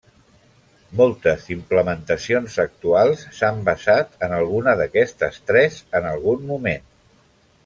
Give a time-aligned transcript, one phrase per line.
[1.01, 6.95] Moltes implementacions actuals s'han basat en alguna d'aquestes tres en algun moment.